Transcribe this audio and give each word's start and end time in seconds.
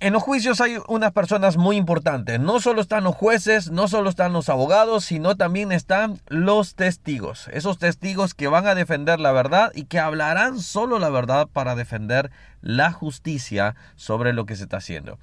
En 0.00 0.12
los 0.12 0.22
juicios 0.22 0.60
hay 0.60 0.76
unas 0.86 1.10
personas 1.10 1.56
muy 1.56 1.76
importantes. 1.76 2.38
No 2.38 2.60
solo 2.60 2.80
están 2.80 3.02
los 3.02 3.16
jueces, 3.16 3.72
no 3.72 3.88
solo 3.88 4.10
están 4.10 4.32
los 4.32 4.48
abogados, 4.48 5.04
sino 5.04 5.36
también 5.36 5.72
están 5.72 6.20
los 6.28 6.76
testigos. 6.76 7.48
Esos 7.52 7.78
testigos 7.78 8.32
que 8.32 8.46
van 8.46 8.68
a 8.68 8.76
defender 8.76 9.18
la 9.18 9.32
verdad 9.32 9.72
y 9.74 9.86
que 9.86 9.98
hablarán 9.98 10.60
solo 10.60 11.00
la 11.00 11.10
verdad 11.10 11.48
para 11.52 11.74
defender 11.74 12.30
la 12.60 12.92
justicia 12.92 13.74
sobre 13.96 14.32
lo 14.32 14.46
que 14.46 14.54
se 14.54 14.62
está 14.62 14.76
haciendo. 14.76 15.18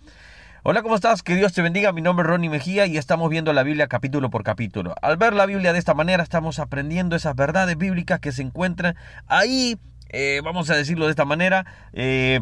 Hola, 0.64 0.82
¿cómo 0.82 0.96
estás? 0.96 1.24
Que 1.24 1.36
Dios 1.36 1.54
te 1.54 1.62
bendiga. 1.62 1.94
Mi 1.94 2.02
nombre 2.02 2.26
es 2.26 2.30
Ronnie 2.32 2.50
Mejía 2.50 2.86
y 2.86 2.98
estamos 2.98 3.30
viendo 3.30 3.54
la 3.54 3.64
Biblia 3.64 3.88
capítulo 3.88 4.30
por 4.30 4.44
capítulo. 4.44 4.94
Al 5.02 5.16
ver 5.16 5.32
la 5.32 5.46
Biblia 5.46 5.72
de 5.72 5.80
esta 5.80 5.94
manera, 5.94 6.22
estamos 6.22 6.60
aprendiendo 6.60 7.16
esas 7.16 7.34
verdades 7.38 7.78
bíblicas 7.78 8.20
que 8.20 8.34
se 8.34 8.42
encuentran 8.42 8.98
ahí, 9.28 9.80
eh, 10.10 10.42
vamos 10.44 10.70
a 10.70 10.76
decirlo 10.76 11.06
de 11.06 11.12
esta 11.12 11.24
manera, 11.24 11.66
eh, 11.94 12.42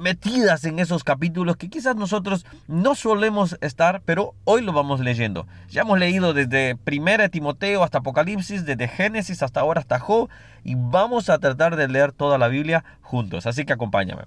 metidas 0.00 0.64
en 0.64 0.78
esos 0.78 1.04
capítulos 1.04 1.56
que 1.56 1.68
quizás 1.68 1.96
nosotros 1.96 2.44
no 2.66 2.94
solemos 2.94 3.56
estar, 3.60 4.02
pero 4.04 4.34
hoy 4.44 4.62
lo 4.62 4.72
vamos 4.72 5.00
leyendo. 5.00 5.46
Ya 5.70 5.82
hemos 5.82 5.98
leído 5.98 6.34
desde 6.34 6.76
1 6.86 7.30
Timoteo 7.30 7.82
hasta 7.82 7.98
Apocalipsis, 7.98 8.64
desde 8.64 8.88
Génesis 8.88 9.42
hasta 9.42 9.60
ahora 9.60 9.80
hasta 9.80 9.98
Job, 9.98 10.28
y 10.64 10.74
vamos 10.76 11.30
a 11.30 11.38
tratar 11.38 11.76
de 11.76 11.88
leer 11.88 12.12
toda 12.12 12.38
la 12.38 12.48
Biblia 12.48 12.84
juntos, 13.00 13.46
así 13.46 13.64
que 13.64 13.72
acompáñame. 13.72 14.24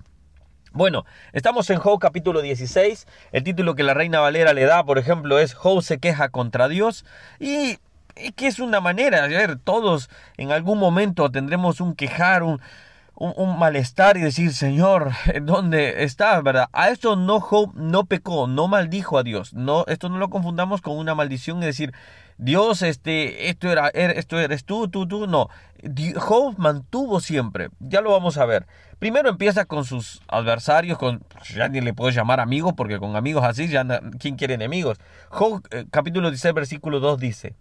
Bueno, 0.73 1.05
estamos 1.33 1.69
en 1.69 1.79
Job 1.79 1.99
capítulo 1.99 2.41
16. 2.41 3.05
El 3.33 3.43
título 3.43 3.75
que 3.75 3.83
la 3.83 3.93
Reina 3.93 4.21
Valera 4.21 4.53
le 4.53 4.63
da, 4.63 4.85
por 4.85 4.97
ejemplo, 4.97 5.37
es 5.37 5.53
Job 5.53 5.83
se 5.83 5.99
queja 5.99 6.29
contra 6.29 6.69
Dios. 6.69 7.03
Y, 7.39 7.77
que 8.37 8.47
es 8.47 8.59
una 8.59 8.79
manera, 8.79 9.25
a 9.25 9.27
ver, 9.27 9.57
todos 9.57 10.09
en 10.37 10.51
algún 10.51 10.79
momento 10.79 11.29
tendremos 11.29 11.81
un 11.81 11.93
quejar, 11.93 12.43
un, 12.43 12.61
un, 13.15 13.59
malestar 13.59 14.17
y 14.17 14.21
decir, 14.21 14.53
Señor, 14.53 15.11
¿dónde 15.41 16.03
estás? 16.03 16.43
¿Verdad? 16.43 16.67
A 16.73 16.89
esto 16.89 17.15
no 17.15 17.39
Job 17.39 17.71
no 17.75 18.05
pecó, 18.05 18.47
no 18.47 18.67
maldijo 18.67 19.17
a 19.17 19.23
Dios. 19.23 19.53
No, 19.53 19.85
esto 19.87 20.09
no 20.09 20.17
lo 20.17 20.29
confundamos 20.29 20.81
con 20.81 20.97
una 20.97 21.15
maldición 21.15 21.61
y 21.61 21.65
decir, 21.65 21.93
Dios, 22.37 22.81
este, 22.81 23.49
esto 23.49 23.71
era, 23.71 23.89
er, 23.93 24.11
esto 24.17 24.39
eres 24.39 24.65
tú, 24.65 24.87
tú, 24.87 25.07
tú. 25.07 25.27
No. 25.27 25.49
Job 26.15 26.55
mantuvo 26.57 27.19
siempre. 27.19 27.69
Ya 27.79 28.01
lo 28.01 28.11
vamos 28.11 28.37
a 28.37 28.45
ver. 28.45 28.65
Primero 28.97 29.29
empieza 29.29 29.65
con 29.65 29.85
sus 29.85 30.21
adversarios, 30.27 30.97
con 30.97 31.23
ya 31.53 31.67
ni 31.67 31.81
le 31.81 31.93
puedo 31.93 32.11
llamar 32.11 32.39
amigo, 32.39 32.75
porque 32.75 32.99
con 32.99 33.15
amigos 33.15 33.43
así 33.43 33.67
ya 33.67 33.85
quién 34.19 34.35
quiere 34.35 34.55
enemigos. 34.55 34.99
Job 35.29 35.61
eh, 35.71 35.85
capítulo 35.91 36.29
16 36.29 36.53
versículo 36.53 36.99
2 36.99 37.19
dice: 37.19 37.55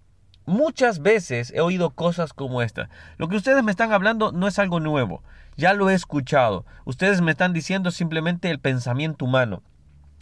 Muchas 0.46 1.00
veces 1.00 1.52
he 1.54 1.60
oído 1.60 1.90
cosas 1.90 2.32
como 2.32 2.62
esta. 2.62 2.88
Lo 3.18 3.28
que 3.28 3.36
ustedes 3.36 3.62
me 3.62 3.70
están 3.70 3.92
hablando 3.92 4.32
no 4.32 4.48
es 4.48 4.58
algo 4.58 4.80
nuevo. 4.80 5.22
Ya 5.56 5.74
lo 5.74 5.90
he 5.90 5.94
escuchado. 5.94 6.64
Ustedes 6.84 7.20
me 7.20 7.32
están 7.32 7.52
diciendo 7.52 7.90
simplemente 7.90 8.50
el 8.50 8.58
pensamiento 8.58 9.24
humano. 9.24 9.62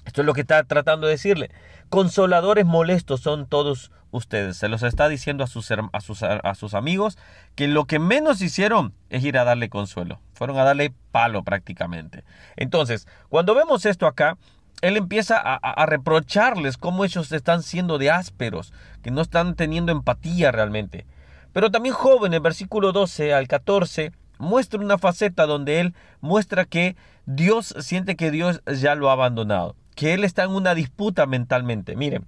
Esto 0.05 0.23
es 0.23 0.27
lo 0.27 0.35
que 0.35 0.41
está 0.41 0.65
tratando 0.65 1.07
de 1.07 1.13
decirle. 1.13 1.51
Consoladores 1.91 2.67
molestos 2.67 3.21
son 3.21 3.47
todos 3.47 3.93
ustedes. 4.11 4.57
Se 4.57 4.69
los 4.69 4.83
está 4.83 5.09
diciendo 5.09 5.45
a 5.45 5.47
sus, 5.47 5.71
a 5.71 6.01
sus, 6.01 6.23
a 6.23 6.55
sus 6.55 6.75
amigos 6.75 7.19
que 7.55 7.69
lo 7.69 7.85
que 7.85 7.99
menos 7.99 8.41
hicieron 8.41 8.95
es 9.11 9.23
ir 9.25 9.39
a 9.39 9.45
darle 9.45 9.69
consuelo. 9.69 10.21
Fueron 10.33 10.59
a 10.59 10.65
darle 10.65 10.95
palo 11.13 11.43
prácticamente. 11.43 12.25
Entonces, 12.57 13.07
cuando 13.29 13.55
vemos 13.55 13.85
esto 13.87 14.07
acá, 14.07 14.39
él 14.81 14.97
empieza 14.97 15.39
a, 15.39 15.87
reprocharles 15.87 16.77
cómo 16.77 17.05
ellos 17.05 17.33
están 17.33 17.63
siendo 17.63 17.99
de 17.99 18.11
ásperos, 18.11 18.73
que 19.03 19.11
no 19.11 19.23
están 19.23 19.55
teniendo 19.55 19.93
empatía 19.93 20.53
realmente. 20.53 21.05
Pero 21.53 21.71
también 21.71 21.95
Job 21.95 22.27
en 22.27 22.35
el 22.35 22.41
versículo 22.41 22.93
12 22.93 23.35
al 23.35 23.49
14 23.49 24.13
muestra 24.39 24.81
una 24.81 24.99
faceta 24.99 25.47
donde 25.47 25.81
él 25.81 25.95
muestra 26.21 26.65
que 26.65 26.97
Dios 27.27 27.75
siente 27.81 28.17
que 28.17 28.31
Dios 28.31 28.63
ya 28.67 28.95
lo 28.95 29.11
ha 29.11 29.15
abandonado, 29.15 29.75
que 29.97 30.15
él 30.15 30.25
está 30.25 30.45
en 30.45 30.51
una 30.51 30.75
disputa 30.75 31.27
mentalmente. 31.27 31.97
Miren, 31.97 32.27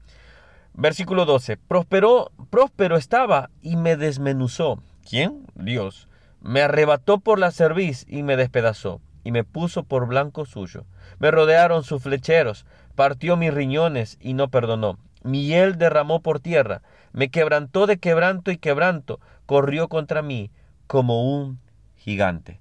versículo 0.74 1.26
12, 1.26 1.56
prosperó, 1.56 2.32
próspero 2.50 2.96
estaba 2.96 3.50
y 3.62 3.76
me 3.76 3.96
desmenuzó. 3.96 4.82
¿Quién? 5.08 5.46
Dios. 5.54 6.08
Me 6.40 6.62
arrebató 6.62 7.18
por 7.18 7.38
la 7.38 7.50
cerviz 7.52 8.06
y 8.08 8.22
me 8.22 8.36
despedazó 8.36 9.00
y 9.24 9.32
me 9.32 9.44
puso 9.44 9.84
por 9.84 10.06
blanco 10.06 10.44
suyo. 10.44 10.86
Me 11.18 11.30
rodearon 11.30 11.84
sus 11.84 12.02
flecheros, 12.02 12.66
partió 12.94 13.36
mis 13.36 13.52
riñones 13.52 14.16
y 14.20 14.34
no 14.34 14.48
perdonó. 14.48 14.98
Mi 15.22 15.46
hiel 15.46 15.76
derramó 15.76 16.20
por 16.20 16.40
tierra, 16.40 16.82
me 17.12 17.30
quebrantó 17.30 17.86
de 17.86 17.98
quebranto 17.98 18.50
y 18.50 18.56
quebranto, 18.56 19.20
corrió 19.46 19.88
contra 19.88 20.22
mí 20.22 20.50
como 20.86 21.36
un 21.38 21.60
gigante. 21.96 22.60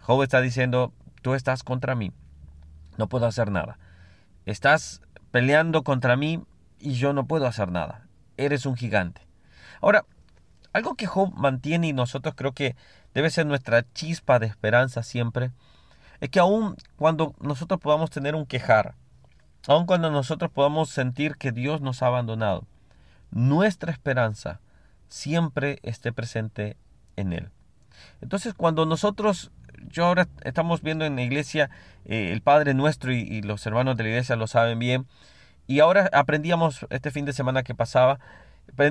Job 0.00 0.22
está 0.22 0.40
diciendo, 0.40 0.92
tú 1.22 1.34
estás 1.34 1.62
contra 1.62 1.94
mí, 1.94 2.12
no 2.96 3.08
puedo 3.08 3.26
hacer 3.26 3.50
nada. 3.50 3.78
Estás 4.46 5.02
peleando 5.30 5.82
contra 5.82 6.16
mí 6.16 6.42
y 6.78 6.94
yo 6.94 7.12
no 7.12 7.26
puedo 7.26 7.46
hacer 7.46 7.70
nada. 7.70 8.06
Eres 8.36 8.64
un 8.64 8.76
gigante. 8.76 9.26
Ahora, 9.80 10.04
algo 10.72 10.94
que 10.94 11.06
Job 11.06 11.32
mantiene 11.34 11.88
y 11.88 11.92
nosotros 11.92 12.34
creo 12.36 12.52
que 12.52 12.76
debe 13.14 13.30
ser 13.30 13.46
nuestra 13.46 13.84
chispa 13.92 14.38
de 14.38 14.46
esperanza 14.46 15.02
siempre, 15.02 15.50
es 16.20 16.30
que 16.30 16.40
aun 16.40 16.76
cuando 16.96 17.34
nosotros 17.40 17.80
podamos 17.80 18.10
tener 18.10 18.34
un 18.34 18.46
quejar, 18.46 18.94
aun 19.66 19.86
cuando 19.86 20.10
nosotros 20.10 20.50
podamos 20.50 20.90
sentir 20.90 21.36
que 21.36 21.52
Dios 21.52 21.80
nos 21.80 22.02
ha 22.02 22.06
abandonado, 22.06 22.64
nuestra 23.30 23.92
esperanza 23.92 24.60
siempre 25.08 25.78
esté 25.82 26.12
presente 26.12 26.76
en 27.16 27.32
Él. 27.32 27.50
Entonces, 28.20 28.54
cuando 28.54 28.86
nosotros, 28.86 29.50
yo 29.88 30.06
ahora 30.06 30.28
estamos 30.44 30.82
viendo 30.82 31.04
en 31.04 31.16
la 31.16 31.22
iglesia, 31.22 31.70
eh, 32.04 32.30
el 32.32 32.42
Padre 32.42 32.74
nuestro 32.74 33.12
y, 33.12 33.42
los 33.42 33.66
hermanos 33.66 33.96
de 33.96 34.04
la 34.04 34.10
iglesia 34.10 34.36
lo 34.36 34.46
saben 34.46 34.78
bien, 34.78 35.06
y 35.66 35.80
ahora 35.80 36.08
aprendíamos 36.12 36.86
este 36.90 37.10
fin 37.10 37.24
de 37.24 37.32
semana 37.32 37.62
que 37.62 37.74
pasaba, 37.74 38.18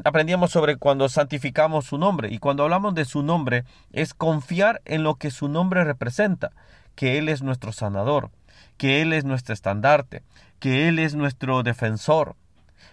aprendíamos 0.04 0.52
sobre 0.52 0.78
cuando 0.78 1.08
santificamos 1.10 1.86
su 1.86 1.98
nombre, 1.98 2.32
y 2.32 2.40
cuando 2.40 2.64
hablamos 2.64 2.94
de 2.96 3.06
su 3.06 3.24
nombre 3.24 3.64
es 3.92 4.14
confiar 4.14 4.82
en 4.86 5.04
lo 5.04 5.16
que 5.16 5.32
su 5.32 5.48
nombre 5.48 5.84
representa, 5.84 6.52
que 6.98 7.20
Él 7.20 7.30
es 7.30 7.44
nuestro 7.44 7.72
sanador, 7.72 8.32
que 8.76 9.02
Él 9.04 9.14
es 9.14 9.24
nuestro 9.24 9.54
estandarte, 9.54 10.24
que 10.60 10.90
Él 10.90 10.98
es 10.98 11.14
nuestro 11.14 11.62
defensor, 11.62 12.36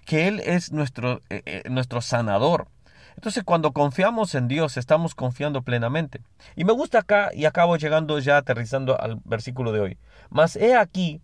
que 0.05 0.29
Él 0.29 0.41
es 0.41 0.73
nuestro, 0.73 1.23
eh, 1.31 1.43
eh, 1.47 1.63
nuestro 1.71 2.03
sanador. 2.03 2.69
Entonces 3.17 3.45
cuando 3.45 3.73
confiamos 3.73 4.35
en 4.35 4.47
Dios 4.47 4.77
estamos 4.77 5.15
confiando 5.15 5.63
plenamente. 5.63 6.21
Y 6.55 6.65
me 6.65 6.75
gusta 6.75 6.99
acá 6.99 7.31
y 7.33 7.47
acabo 7.47 7.79
llegando 7.79 8.19
ya 8.19 8.37
aterrizando 8.37 9.01
al 9.01 9.21
versículo 9.25 9.73
de 9.73 9.81
hoy. 9.81 9.99
Mas 10.29 10.55
he 10.57 10.77
aquí 10.77 11.23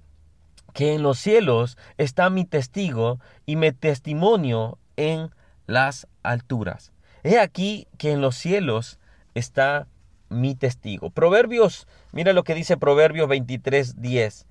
que 0.72 0.94
en 0.94 1.02
los 1.02 1.18
cielos 1.18 1.76
está 1.98 2.30
mi 2.30 2.46
testigo 2.46 3.20
y 3.44 3.56
mi 3.56 3.72
testimonio 3.72 4.78
en 4.96 5.30
las 5.66 6.06
alturas. 6.22 6.92
He 7.24 7.38
aquí 7.38 7.88
que 7.98 8.12
en 8.12 8.22
los 8.22 8.36
cielos 8.36 8.98
está 9.34 9.86
mi 10.30 10.54
testigo. 10.54 11.10
Proverbios, 11.10 11.86
mira 12.12 12.32
lo 12.32 12.44
que 12.44 12.54
dice 12.54 12.76
Proverbios 12.76 13.28
23, 13.28 14.00
10 14.00 14.46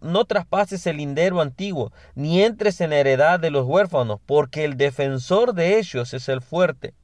no 0.00 0.24
traspases 0.24 0.86
el 0.86 0.96
lindero 0.96 1.40
antiguo, 1.40 1.92
ni 2.14 2.42
entres 2.42 2.80
en 2.80 2.90
la 2.90 2.96
heredad 2.96 3.40
de 3.40 3.50
los 3.50 3.66
huérfanos, 3.66 4.20
porque 4.24 4.64
el 4.64 4.76
defensor 4.76 5.54
de 5.54 5.78
ellos 5.78 6.14
es 6.14 6.28
el 6.28 6.40
fuerte. 6.40 6.94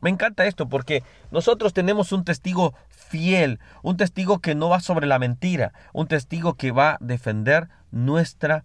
Me 0.00 0.10
encanta 0.10 0.46
esto 0.46 0.68
porque 0.68 1.04
nosotros 1.30 1.72
tenemos 1.72 2.10
un 2.10 2.24
testigo 2.24 2.74
fiel, 2.88 3.60
un 3.82 3.96
testigo 3.96 4.40
que 4.40 4.54
no 4.54 4.68
va 4.68 4.80
sobre 4.80 5.06
la 5.06 5.18
mentira, 5.18 5.72
un 5.92 6.08
testigo 6.08 6.54
que 6.54 6.72
va 6.72 6.92
a 6.92 6.98
defender 7.00 7.68
nuestra, 7.92 8.64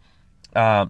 ah, 0.56 0.90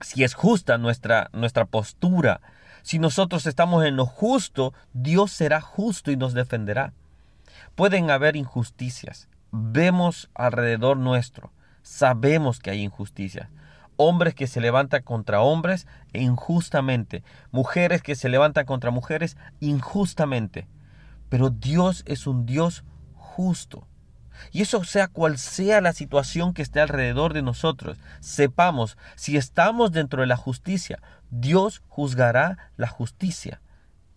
si 0.00 0.24
es 0.24 0.34
justa 0.34 0.78
nuestra, 0.78 1.28
nuestra 1.32 1.66
postura. 1.66 2.40
Si 2.86 3.00
nosotros 3.00 3.46
estamos 3.46 3.84
en 3.84 3.96
lo 3.96 4.06
justo, 4.06 4.72
Dios 4.92 5.32
será 5.32 5.60
justo 5.60 6.12
y 6.12 6.16
nos 6.16 6.34
defenderá. 6.34 6.92
Pueden 7.74 8.12
haber 8.12 8.36
injusticias, 8.36 9.28
vemos 9.50 10.30
alrededor 10.36 10.96
nuestro, 10.96 11.50
sabemos 11.82 12.60
que 12.60 12.70
hay 12.70 12.82
injusticia. 12.82 13.50
Hombres 13.96 14.36
que 14.36 14.46
se 14.46 14.60
levantan 14.60 15.02
contra 15.02 15.40
hombres 15.40 15.88
injustamente. 16.12 17.24
Mujeres 17.50 18.02
que 18.02 18.14
se 18.14 18.28
levantan 18.28 18.66
contra 18.66 18.92
mujeres 18.92 19.36
injustamente. 19.58 20.68
Pero 21.28 21.50
Dios 21.50 22.04
es 22.06 22.28
un 22.28 22.46
Dios 22.46 22.84
justo. 23.16 23.84
Y 24.52 24.62
eso 24.62 24.84
sea 24.84 25.08
cual 25.08 25.38
sea 25.38 25.80
la 25.80 25.92
situación 25.92 26.52
que 26.52 26.62
esté 26.62 26.80
alrededor 26.80 27.32
de 27.32 27.42
nosotros, 27.42 27.98
sepamos, 28.20 28.96
si 29.14 29.36
estamos 29.36 29.92
dentro 29.92 30.20
de 30.20 30.26
la 30.26 30.36
justicia, 30.36 31.00
Dios 31.30 31.82
juzgará 31.88 32.70
la 32.76 32.88
justicia. 32.88 33.60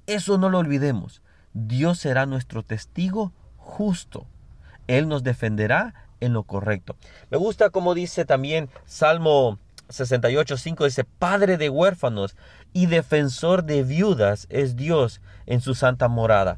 Eso 0.07 0.37
no 0.37 0.49
lo 0.49 0.59
olvidemos. 0.59 1.21
Dios 1.53 1.99
será 1.99 2.25
nuestro 2.25 2.63
testigo 2.63 3.33
justo. 3.57 4.27
Él 4.87 5.07
nos 5.07 5.23
defenderá 5.23 5.93
en 6.19 6.33
lo 6.33 6.43
correcto. 6.43 6.95
Me 7.29 7.37
gusta 7.37 7.69
como 7.69 7.93
dice 7.93 8.25
también 8.25 8.69
Salmo 8.85 9.59
68.5, 9.89 10.85
dice, 10.85 11.03
Padre 11.03 11.57
de 11.57 11.69
huérfanos 11.69 12.35
y 12.73 12.85
defensor 12.85 13.63
de 13.63 13.83
viudas 13.83 14.47
es 14.49 14.75
Dios 14.75 15.21
en 15.47 15.61
su 15.61 15.73
santa 15.73 16.07
morada. 16.07 16.57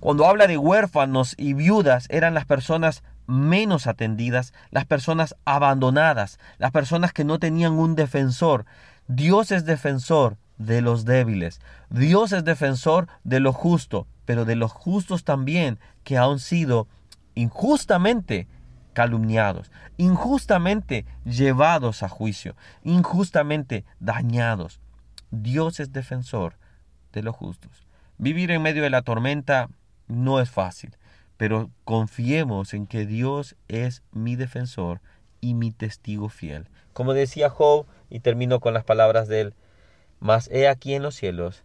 Cuando 0.00 0.26
habla 0.26 0.46
de 0.46 0.58
huérfanos 0.58 1.34
y 1.38 1.54
viudas, 1.54 2.06
eran 2.10 2.34
las 2.34 2.44
personas 2.44 3.02
menos 3.26 3.86
atendidas, 3.86 4.52
las 4.70 4.84
personas 4.84 5.34
abandonadas, 5.44 6.38
las 6.58 6.70
personas 6.70 7.12
que 7.12 7.24
no 7.24 7.38
tenían 7.38 7.72
un 7.72 7.94
defensor. 7.94 8.66
Dios 9.08 9.50
es 9.52 9.64
defensor 9.64 10.36
de 10.58 10.80
los 10.80 11.04
débiles. 11.04 11.60
Dios 11.90 12.32
es 12.32 12.44
defensor 12.44 13.08
de 13.24 13.40
lo 13.40 13.52
justo, 13.52 14.06
pero 14.24 14.44
de 14.44 14.56
los 14.56 14.72
justos 14.72 15.24
también 15.24 15.78
que 16.04 16.18
han 16.18 16.38
sido 16.38 16.88
injustamente 17.34 18.46
calumniados, 18.92 19.70
injustamente 19.98 21.04
llevados 21.24 22.02
a 22.02 22.08
juicio, 22.08 22.56
injustamente 22.82 23.84
dañados. 24.00 24.80
Dios 25.30 25.80
es 25.80 25.92
defensor 25.92 26.54
de 27.12 27.22
los 27.22 27.34
justos. 27.34 27.86
Vivir 28.18 28.50
en 28.50 28.62
medio 28.62 28.82
de 28.82 28.90
la 28.90 29.02
tormenta 29.02 29.68
no 30.08 30.40
es 30.40 30.50
fácil, 30.50 30.96
pero 31.36 31.70
confiemos 31.84 32.74
en 32.74 32.86
que 32.86 33.06
Dios 33.06 33.56
es 33.68 34.02
mi 34.12 34.36
defensor 34.36 35.00
y 35.40 35.54
mi 35.54 35.70
testigo 35.70 36.28
fiel. 36.28 36.68
Como 36.92 37.12
decía 37.12 37.50
Job, 37.50 37.86
y 38.08 38.20
termino 38.20 38.60
con 38.60 38.74
las 38.74 38.84
palabras 38.84 39.28
de 39.28 39.40
él, 39.40 39.54
mas 40.20 40.48
he 40.50 40.68
aquí 40.68 40.94
en 40.94 41.02
los 41.02 41.14
cielos 41.14 41.64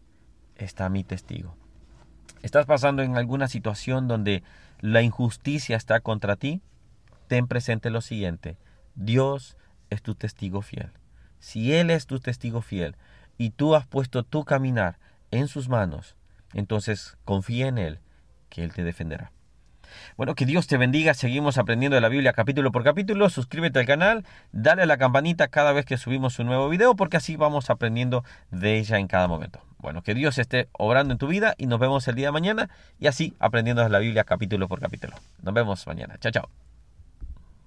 está 0.56 0.90
mi 0.90 1.04
testigo. 1.04 1.56
¿Estás 2.42 2.66
pasando 2.66 3.04
en 3.04 3.18
alguna 3.18 3.48
situación 3.48 4.08
donde 4.08 4.44
la 4.80 5.02
injusticia 5.02 5.78
está 5.78 6.00
contra 6.00 6.36
ti? 6.36 6.62
Ten 7.28 7.48
presente 7.48 7.90
lo 7.90 8.02
siguiente, 8.02 8.58
Dios 8.96 9.56
es 9.90 10.02
tu 10.02 10.16
testigo 10.16 10.62
fiel. 10.62 10.92
Si 11.40 11.74
Él 11.74 11.90
es 11.90 12.08
tu 12.08 12.20
testigo 12.20 12.62
fiel 12.62 12.96
y 13.38 13.52
tú 13.52 13.76
has 13.76 13.88
puesto 13.88 14.24
tu 14.24 14.44
caminar 14.44 15.00
en 15.32 15.48
sus 15.48 15.70
manos, 15.70 16.16
entonces 16.54 17.18
confía 17.24 17.68
en 17.68 17.78
Él, 17.78 18.00
que 18.52 18.64
Él 18.64 18.72
te 18.72 18.84
defenderá. 18.84 19.32
Bueno, 20.18 20.36
que 20.36 20.46
Dios 20.46 20.68
te 20.68 20.78
bendiga. 20.78 21.14
Seguimos 21.14 21.58
aprendiendo 21.58 21.96
de 21.96 22.02
la 22.02 22.10
Biblia 22.10 22.34
capítulo 22.34 22.72
por 22.72 22.84
capítulo. 22.84 23.30
Suscríbete 23.30 23.80
al 23.80 23.86
canal, 23.86 24.26
dale 24.52 24.84
a 24.84 24.86
la 24.86 24.98
campanita 24.98 25.48
cada 25.48 25.74
vez 25.74 25.86
que 25.86 25.98
subimos 25.98 26.38
un 26.40 26.48
nuevo 26.48 26.70
video 26.70 26.96
porque 26.96 27.18
así 27.18 27.36
vamos 27.36 27.70
aprendiendo 27.70 28.24
de 28.52 28.78
ella 28.78 29.00
en 29.00 29.08
cada 29.08 29.28
momento. 29.28 29.60
Bueno, 29.80 30.04
que 30.04 30.14
Dios 30.14 30.38
esté 30.38 30.70
obrando 30.74 31.14
en 31.14 31.18
tu 31.18 31.28
vida 31.28 31.56
y 31.58 31.66
nos 31.66 31.80
vemos 31.80 32.08
el 32.08 32.16
día 32.16 32.28
de 32.28 32.32
mañana 32.32 32.70
y 33.00 33.08
así 33.08 33.34
aprendiendo 33.40 33.84
de 33.84 33.90
la 33.90 34.00
Biblia 34.00 34.24
capítulo 34.24 34.68
por 34.68 34.80
capítulo. 34.80 35.16
Nos 35.42 35.54
vemos 35.54 35.88
mañana. 35.88 36.18
Chao, 36.20 36.32
chao. 36.32 36.71